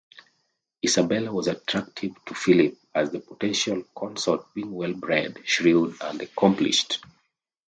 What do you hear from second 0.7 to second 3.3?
Isabella was attractive to Philip as a